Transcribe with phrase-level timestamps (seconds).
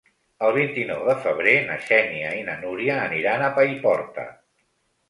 [0.45, 4.29] El vint-i-nou de febrer na Xènia i na Núria aniran a Paiporta.